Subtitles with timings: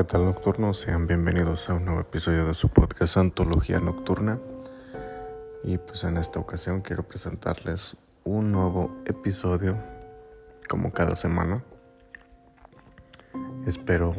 [0.00, 0.80] ¿Qué tal nocturnos?
[0.80, 4.38] Sean bienvenidos a un nuevo episodio de su podcast Antología Nocturna.
[5.62, 9.76] Y pues en esta ocasión quiero presentarles un nuevo episodio
[10.70, 11.62] como cada semana.
[13.66, 14.14] Espero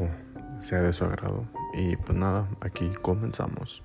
[0.61, 1.47] sea de su agrado.
[1.73, 3.81] Y pues nada, aquí comenzamos.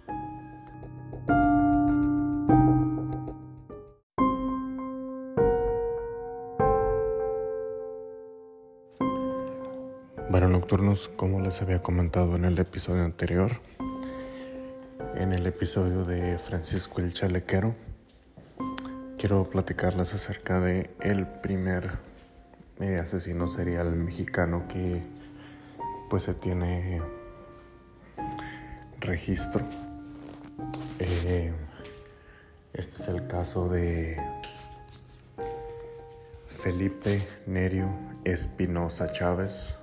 [10.29, 13.53] Bueno, nocturnos, como les había comentado en el episodio anterior,
[15.15, 17.77] en el episodio de Francisco el Chalequero,
[19.21, 21.89] quiero platicarles acerca de el primer
[22.81, 25.01] eh, asesino serial mexicano que
[26.11, 27.01] pues se tiene
[28.99, 29.65] registro.
[30.99, 31.53] Eh,
[32.73, 34.21] este es el caso de
[36.49, 37.89] Felipe Nerio
[38.25, 39.77] Espinosa Chávez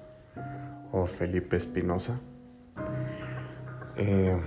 [0.94, 2.20] o Felipe Espinosa.
[3.98, 4.40] Eh,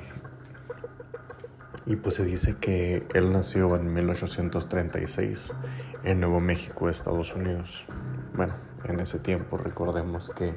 [1.84, 5.52] y pues se dice que él nació en 1836
[6.04, 7.84] en Nuevo México, Estados Unidos.
[8.34, 10.54] Bueno, en ese tiempo recordemos que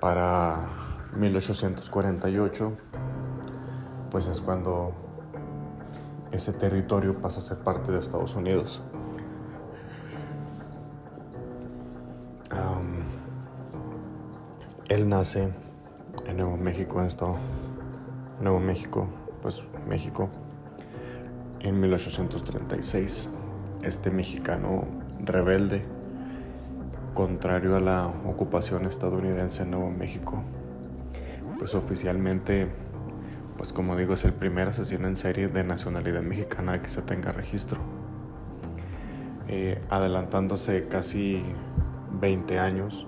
[0.00, 0.68] para
[1.16, 2.72] 1848
[4.12, 4.94] pues es cuando
[6.30, 8.80] ese territorio pasa a ser parte de Estados Unidos.
[14.90, 15.48] Él nace
[16.26, 17.38] en Nuevo México, en estado
[18.40, 19.06] Nuevo México,
[19.40, 20.28] pues México,
[21.60, 23.28] en 1836.
[23.82, 24.82] Este mexicano
[25.20, 25.84] rebelde,
[27.14, 30.42] contrario a la ocupación estadounidense en Nuevo México,
[31.56, 32.66] pues oficialmente,
[33.58, 37.30] pues como digo, es el primer asesino en serie de nacionalidad mexicana que se tenga
[37.30, 37.78] registro.
[39.46, 41.44] Eh, adelantándose casi
[42.20, 43.06] 20 años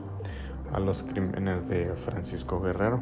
[0.72, 3.00] a los crímenes de Francisco Guerrero.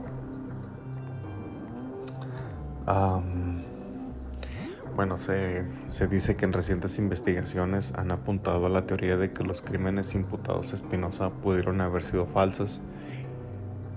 [4.96, 9.44] bueno, se, se, dice que en recientes investigaciones han apuntado a la teoría de que
[9.44, 12.82] los crímenes imputados a Espinosa pudieron haber sido falsas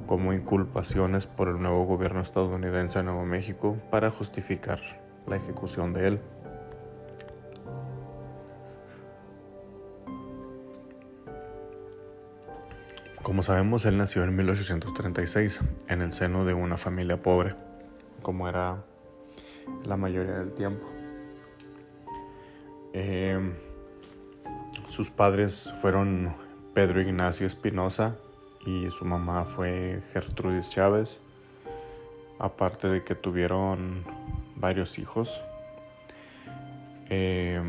[0.05, 4.79] como inculpaciones por el nuevo gobierno estadounidense en Nuevo México para justificar
[5.27, 6.21] la ejecución de él.
[13.23, 17.55] Como sabemos, él nació en 1836 en el seno de una familia pobre,
[18.21, 18.83] como era
[19.85, 20.85] la mayoría del tiempo.
[22.91, 23.39] Eh,
[24.89, 26.35] sus padres fueron
[26.73, 28.17] Pedro Ignacio Espinosa
[28.65, 31.21] y su mamá fue Gertrudis Chávez,
[32.39, 34.03] aparte de que tuvieron
[34.57, 35.41] varios hijos.
[37.09, 37.61] Eh,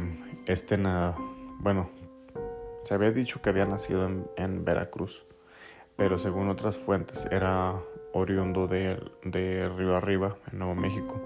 [0.46, 0.76] este,
[1.60, 1.90] bueno,
[2.82, 5.24] se había dicho que había nacido en Veracruz
[5.96, 7.74] pero según otras fuentes era
[8.12, 11.20] oriundo de, de Río Arriba, en Nuevo México.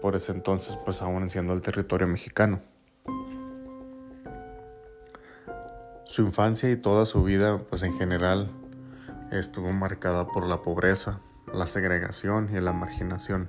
[0.00, 2.60] Por ese entonces, pues aún siendo el territorio mexicano.
[6.04, 8.50] Su infancia y toda su vida, pues en general,
[9.30, 11.20] estuvo marcada por la pobreza,
[11.52, 13.48] la segregación y la marginación.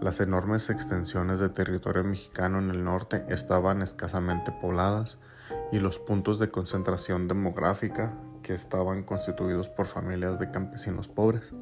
[0.00, 5.18] Las enormes extensiones de territorio mexicano en el norte estaban escasamente pobladas
[5.72, 8.14] y los puntos de concentración demográfica
[8.48, 11.52] que estaban constituidos por familias de campesinos pobres.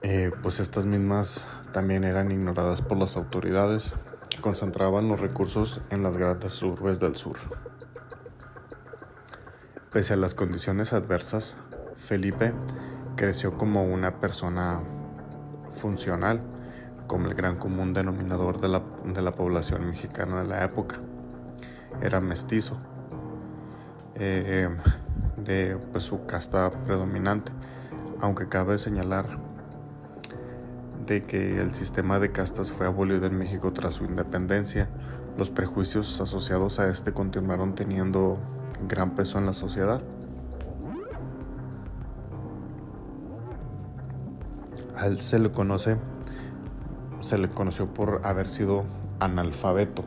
[0.00, 1.44] Eh, pues estas mismas
[1.74, 3.92] también eran ignoradas por las autoridades
[4.30, 7.36] que concentraban los recursos en las grandes urbes del sur.
[9.92, 11.56] Pese a las condiciones adversas,
[11.96, 12.54] Felipe
[13.16, 14.80] creció como una persona
[15.76, 16.40] funcional,
[17.06, 21.02] como el gran común denominador de la, de la población mexicana de la época
[22.00, 22.78] era mestizo,
[24.14, 24.68] eh,
[25.36, 27.52] de pues, su casta predominante,
[28.20, 29.38] aunque cabe señalar
[31.06, 34.88] de que el sistema de castas fue abolido en México tras su independencia,
[35.36, 38.38] los prejuicios asociados a este continuaron teniendo
[38.88, 40.02] gran peso en la sociedad.
[44.96, 45.96] A él se le conoce,
[47.20, 48.84] se le conoció por haber sido
[49.20, 50.04] analfabeto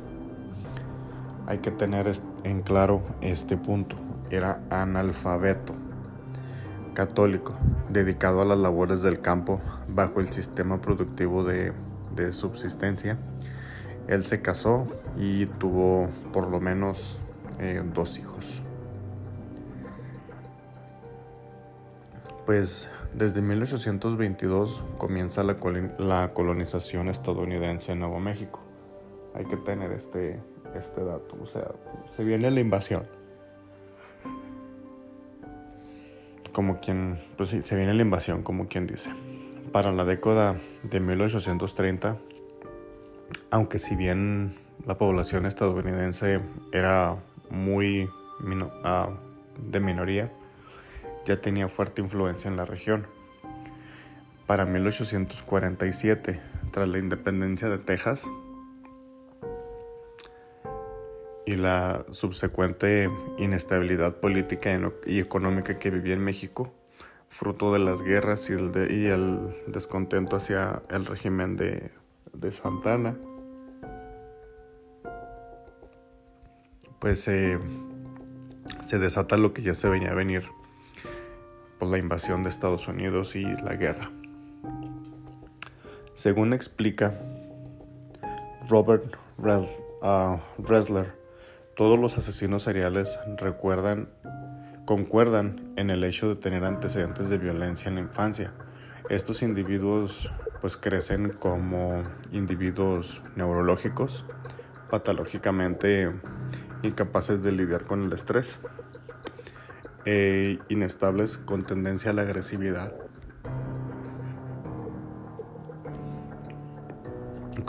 [1.52, 2.10] hay que tener
[2.46, 3.98] en claro este punto.
[4.30, 5.74] Era analfabeto,
[6.94, 7.58] católico,
[7.90, 9.60] dedicado a las labores del campo
[9.90, 11.74] bajo el sistema productivo de,
[12.32, 13.18] subsistencia.
[14.08, 14.88] Él se casó
[15.18, 17.20] y tuvo por lo menos
[17.60, 18.64] eh, dos hijos.
[22.46, 25.58] Pues desde 1822 comienza la,
[26.00, 28.62] la colonización estadounidense en Nuevo México.
[29.34, 30.40] Hay que tener este,
[30.76, 31.38] este dato.
[31.42, 31.72] O sea,
[32.08, 33.08] se viene la invasión.
[36.52, 39.12] Como quien, pues sí, se viene la invasión, como quien dice.
[39.72, 42.18] Para la década de 1830,
[43.52, 46.42] aunque si bien la población estadounidense
[46.72, 47.16] era
[47.50, 48.10] muy
[48.84, 49.10] ah,
[49.70, 50.32] de minoría,
[51.26, 53.08] ya tenía fuerte influencia en la región.
[54.48, 56.42] Para 1847,
[56.72, 58.26] tras la independencia de Texas,
[61.52, 64.70] y la subsecuente inestabilidad política
[65.06, 66.74] y económica que vivía en México,
[67.28, 71.92] fruto de las guerras y el, descontento hacia el régimen de,
[72.52, 73.18] Santana,
[77.00, 77.60] pues se
[78.90, 80.46] desata lo que ya se venía a venir
[81.80, 84.10] por la invasión de Estados Unidos y la guerra.
[86.14, 87.20] Según explica
[88.70, 91.21] Robert uh, Ressler,
[91.82, 94.08] todos los asesinos seriales recuerdan,
[94.86, 98.54] concuerdan en el hecho de tener antecedentes de violencia en la infancia.
[99.10, 100.32] Estos individuos
[100.62, 104.26] pues crecen como individuos neurológicos,
[104.92, 106.12] patológicamente
[106.84, 108.60] incapaces de lidiar con el estrés,
[110.06, 112.94] e inestables con tendencia a la agresividad.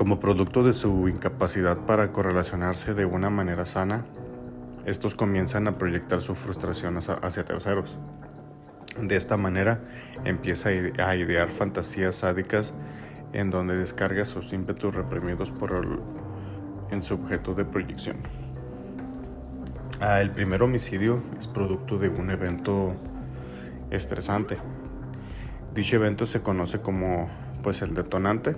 [0.03, 4.05] Como producto de su incapacidad para correlacionarse de una manera sana,
[4.85, 8.01] estos comienzan a proyectar su frustración hacia terceros.
[9.01, 9.81] De esta manera
[10.25, 12.75] empieza a idear fantasías sádicas
[13.33, 16.01] en donde descarga sus ímpetus reprimidos por el,
[16.91, 18.17] en su objeto de proyección.
[20.01, 22.97] Ah, el primer homicidio es producto de un evento
[23.93, 24.59] estresante.
[25.73, 27.31] Dicho evento se conoce como
[27.63, 28.57] pues el detonante.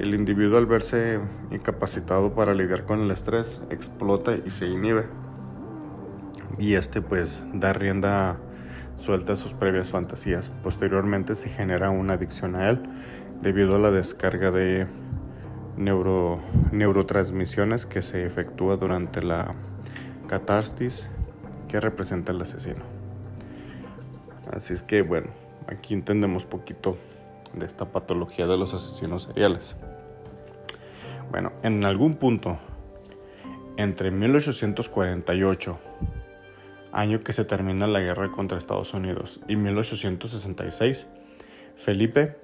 [0.00, 1.20] El individuo al verse
[1.50, 5.04] incapacitado para lidiar con el estrés explota y se inhibe.
[6.58, 8.38] Y este pues da rienda
[8.96, 10.48] suelta a sus previas fantasías.
[10.62, 12.80] Posteriormente se genera una adicción a él
[13.42, 14.86] debido a la descarga de
[15.76, 16.40] neuro,
[16.72, 19.54] neurotransmisiones que se efectúa durante la
[20.28, 21.08] catarsis
[21.68, 22.84] que representa el asesino.
[24.50, 25.28] Así es que bueno,
[25.66, 26.96] aquí entendemos poquito
[27.52, 29.76] de esta patología de los asesinos seriales.
[31.30, 32.58] Bueno, en algún punto,
[33.76, 35.78] entre 1848,
[36.92, 41.06] año que se termina la guerra contra Estados Unidos, y 1866,
[41.76, 42.36] Felipe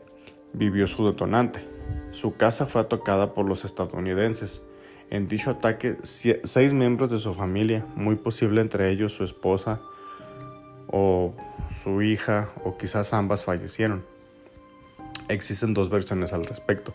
[0.53, 1.67] vivió su detonante.
[2.13, 4.63] Su casa fue atacada por los estadounidenses
[5.11, 9.81] en dicho ataque, seis miembros de su familia, muy posible entre ellos su esposa
[10.89, 11.35] o
[11.83, 14.05] su hija o quizás ambas fallecieron.
[15.29, 16.95] Existen dos versiones al respecto.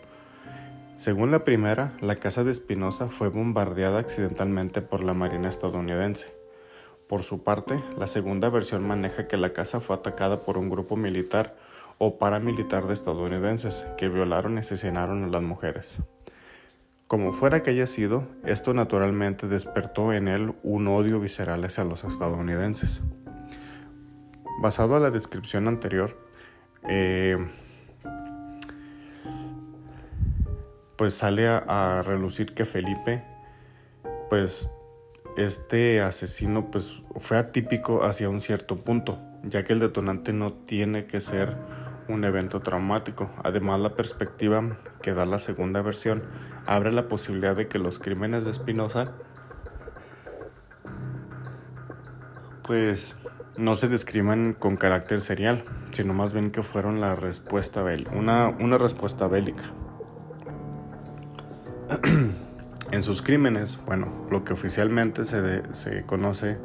[0.96, 6.32] Según la primera, la casa de Espinosa fue bombardeada accidentalmente por la Marina estadounidense.
[7.08, 10.96] Por su parte, la segunda versión maneja que la casa fue atacada por un grupo
[10.96, 11.56] militar
[11.98, 15.98] o paramilitar de estadounidenses que violaron y asesinaron a las mujeres.
[17.06, 22.04] Como fuera que haya sido, esto naturalmente despertó en él un odio visceral hacia los
[22.04, 23.02] estadounidenses.
[24.60, 26.18] Basado a la descripción anterior,
[26.88, 27.36] eh,
[31.02, 33.24] pues sale a, relucir que Felipe,
[34.30, 34.70] pues
[35.36, 41.06] este asesino pues fue atípico hacia un cierto punto, ya que el detonante no tiene
[41.06, 41.56] que ser
[42.08, 43.32] un evento traumático.
[43.42, 46.22] Además, la perspectiva que da la segunda versión
[46.66, 49.10] abre la posibilidad de que los crímenes de Spinoza
[52.62, 53.16] pues
[53.56, 58.50] no se describan con carácter serial, sino más bien que fueron la respuesta bélica, una,
[58.50, 59.64] una respuesta bélica.
[62.92, 66.58] en sus crímenes, bueno, lo que oficialmente se, se conoce,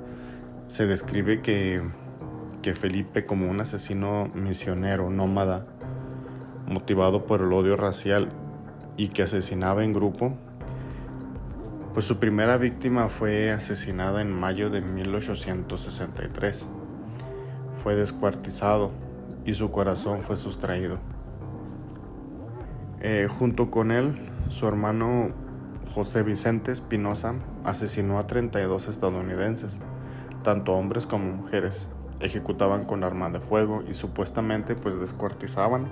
[0.67, 1.81] se describe que
[2.61, 5.65] que Felipe como un asesino misionero nómada,
[6.67, 8.29] motivado por el odio racial
[8.97, 10.35] y que asesinaba en grupo,
[11.93, 16.67] pues su primera víctima fue asesinada en mayo de 1863.
[17.81, 18.91] Fue descuartizado
[19.45, 20.99] y su corazón fue sustraído.
[23.01, 24.15] Eh, junto con él,
[24.49, 25.29] su hermano
[25.93, 29.79] José Vicente Espinosa asesinó a 32 estadounidenses,
[30.43, 31.89] tanto hombres como mujeres
[32.19, 35.89] ejecutaban con armas de fuego y supuestamente pues descuartizaban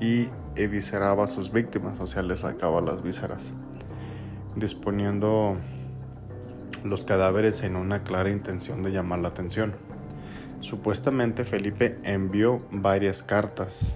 [0.00, 3.52] y evisceraba a sus víctimas, o sea, les sacaba las vísceras,
[4.56, 5.56] disponiendo
[6.84, 9.74] los cadáveres en una clara intención de llamar la atención.
[10.60, 13.94] Supuestamente Felipe envió varias cartas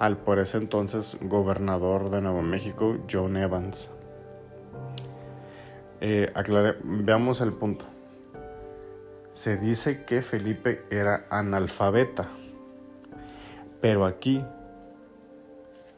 [0.00, 3.90] al por ese entonces gobernador de Nuevo México, John Evans.
[6.00, 6.32] Eh,
[6.82, 7.84] veamos el punto.
[9.34, 12.30] se dice que Felipe era analfabeta,
[13.82, 14.42] pero aquí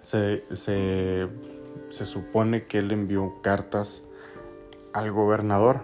[0.01, 1.29] se, se,
[1.89, 4.03] se supone que él envió cartas
[4.93, 5.81] al gobernador.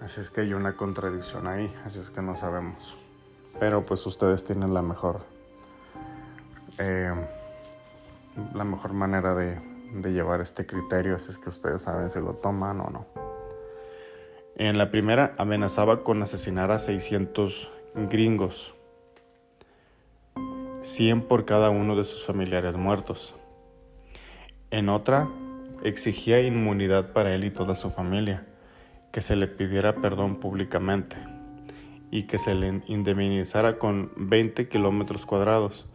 [0.00, 2.96] Así es que hay una contradicción ahí, así es que no sabemos.
[3.62, 5.20] Pero pues ustedes tienen la mejor,
[6.78, 7.14] eh,
[8.54, 9.56] la mejor manera de,
[9.92, 13.06] de llevar este criterio, así es que ustedes saben si lo toman o no.
[14.56, 17.70] En la primera amenazaba con asesinar a 600
[18.10, 18.74] gringos,
[20.80, 23.36] 100 por cada uno de sus familiares muertos.
[24.72, 25.28] En otra,
[25.84, 28.44] exigía inmunidad para él y toda su familia,
[29.12, 31.16] que se le pidiera perdón públicamente
[32.12, 35.86] y que se le indemnizara con 20 kilómetros cuadrados,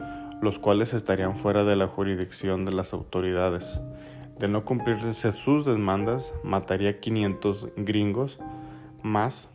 [0.41, 3.79] los cuales estarían fuera de la jurisdicción de las autoridades.
[4.39, 8.39] De no cumplirse sus demandas, mataría 500 gringos
[9.03, 9.47] más,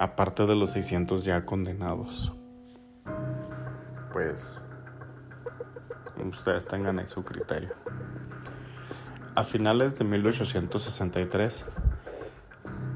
[0.00, 2.32] aparte de los 600 ya condenados.
[4.12, 4.58] Pues
[6.28, 7.74] ustedes tengan ahí su criterio.
[9.36, 11.64] A finales de 1863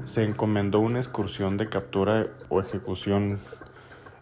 [0.07, 3.39] se encomendó una excursión de captura o ejecución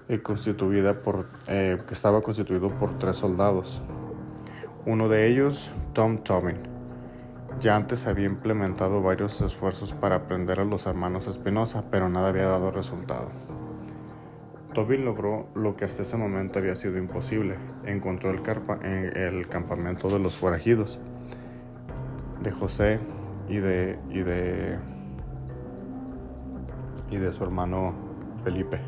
[0.10, 3.84] eh, constituida por, eh, que estaba constituido por tres soldados.
[4.88, 6.58] Uno de ellos, Tom Tobin.
[7.60, 12.48] Ya antes había implementado varios esfuerzos para aprender a los hermanos Espinosa, pero nada había
[12.48, 13.30] dado resultado.
[14.74, 17.58] Tobin logró lo que hasta ese momento había sido imposible.
[17.86, 18.42] Encontró el,
[19.15, 21.00] el campamento de los forajidos,
[22.42, 23.00] de José
[23.48, 24.80] y de, y de,
[27.10, 27.94] y de su hermano
[28.44, 28.80] Felipe.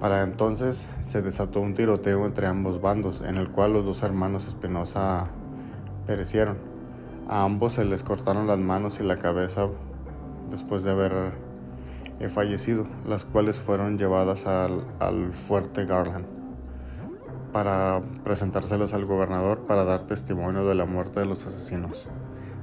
[0.00, 4.46] para entonces se desató un tiroteo entre ambos bandos, en el cual los dos hermanos
[4.46, 5.30] Espinosa
[6.06, 6.58] perecieron.
[7.28, 9.68] A ambos se les cortaron las manos y la cabeza
[10.50, 11.32] después de haber
[12.18, 16.26] eh, fallecido, las cuales fueron llevadas al, al fuerte Garland
[17.52, 22.08] para presentárselas al gobernador para dar testimonio de la muerte de los asesinos.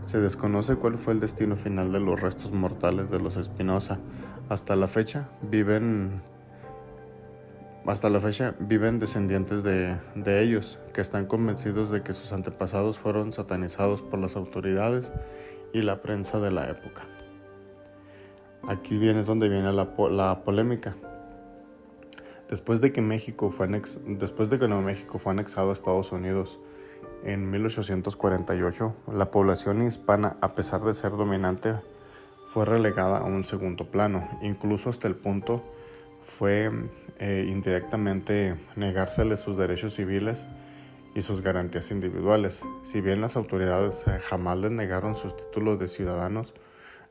[0.09, 3.99] Se desconoce cuál fue el destino final de los restos mortales de los Espinosa.
[4.49, 6.23] Hasta la fecha viven
[7.85, 13.31] hasta la fecha viven descendientes de, ellos, que están convencidos de que sus antepasados fueron
[13.31, 15.13] satanizados por las autoridades
[15.73, 17.03] y la prensa de la época.
[18.67, 20.95] Aquí viene es donde viene la, polémica.
[22.49, 23.67] Después de que México fue
[24.07, 26.59] después de que Nuevo México fue anexado a Estados Unidos
[27.23, 31.73] en 1848, la población hispana, a pesar de ser dominante,
[32.45, 35.63] fue relegada a un segundo plano, incluso hasta el punto
[36.19, 36.71] fue
[37.19, 40.47] eh, indirectamente negárseles sus derechos civiles
[41.15, 42.63] y sus garantías individuales.
[42.81, 46.53] Si bien las autoridades eh, jamás les negaron sus títulos de ciudadanos,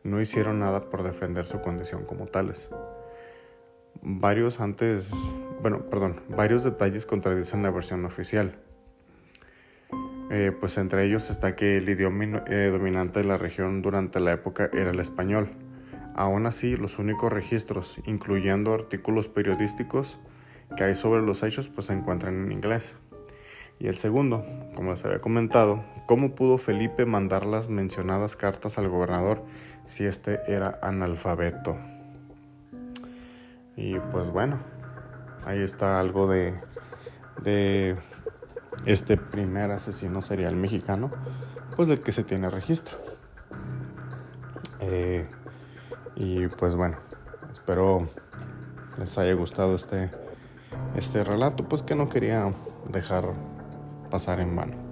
[0.05, 2.71] no hicieron nada por defender su condición como tales.
[4.01, 5.13] Varios antes,
[5.61, 8.59] bueno, perdón, varios detalles contradicen la versión oficial.
[10.31, 14.33] Eh, pues entre ellos está que el idioma eh, dominante de la región durante la
[14.33, 15.51] época era el español.
[16.15, 20.19] Aún así, los únicos registros, incluyendo artículos periodísticos
[20.77, 22.97] que hay sobre los hechos, pues se encuentran en inglés.
[23.79, 24.45] Y el segundo,
[24.75, 29.45] como les había comentado, ¿cómo pudo Felipe mandar las mencionadas cartas al gobernador
[29.85, 31.79] si este era analfabeto?
[33.77, 34.59] Y pues bueno,
[35.47, 36.55] ahí está algo de,
[37.43, 37.97] de
[38.87, 41.11] este primer asesino serial mexicano,
[41.77, 42.97] pues del que se tiene registro.
[44.81, 45.29] Eh,
[46.17, 46.97] y pues bueno,
[47.53, 48.09] espero
[48.99, 50.11] les haya gustado este,
[50.97, 52.53] este relato, pues que no quería
[52.91, 53.25] dejar
[54.11, 54.88] pasar en vano.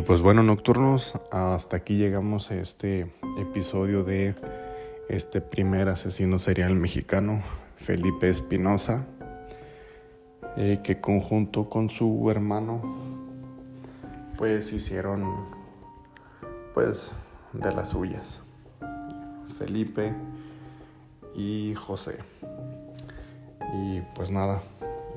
[0.00, 4.34] Y pues bueno, nocturnos, hasta aquí llegamos a este episodio de
[5.10, 7.42] este primer asesino serial mexicano,
[7.76, 9.04] Felipe Espinosa,
[10.56, 12.80] eh, que conjunto con su hermano,
[14.38, 15.44] pues hicieron,
[16.72, 17.12] pues
[17.52, 18.40] de las suyas.
[19.58, 20.14] Felipe
[21.36, 22.16] y José.
[23.74, 24.62] Y pues nada,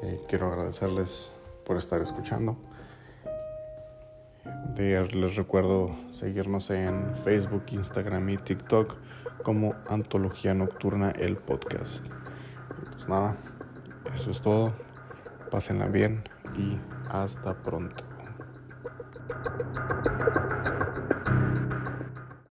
[0.01, 1.31] eh, quiero agradecerles
[1.65, 2.57] por estar escuchando.
[4.77, 8.97] Les recuerdo seguirnos en Facebook, Instagram y TikTok
[9.43, 12.05] como Antología Nocturna el podcast.
[12.91, 13.35] Pues nada,
[14.15, 14.73] eso es todo.
[15.51, 16.23] Pásenla bien
[16.55, 16.77] y
[17.09, 18.12] hasta pronto.